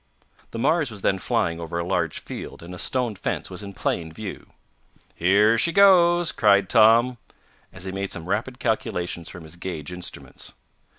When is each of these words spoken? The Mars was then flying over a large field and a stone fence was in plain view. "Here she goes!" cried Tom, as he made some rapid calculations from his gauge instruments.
The 0.49 0.57
Mars 0.57 0.89
was 0.89 1.03
then 1.03 1.19
flying 1.19 1.59
over 1.59 1.77
a 1.77 1.85
large 1.85 2.21
field 2.21 2.63
and 2.63 2.73
a 2.73 2.79
stone 2.79 3.13
fence 3.13 3.51
was 3.51 3.61
in 3.61 3.73
plain 3.73 4.11
view. 4.11 4.47
"Here 5.13 5.59
she 5.59 5.71
goes!" 5.71 6.31
cried 6.31 6.69
Tom, 6.69 7.19
as 7.71 7.83
he 7.83 7.91
made 7.91 8.11
some 8.11 8.25
rapid 8.25 8.57
calculations 8.57 9.29
from 9.29 9.43
his 9.43 9.57
gauge 9.57 9.91
instruments. 9.91 10.53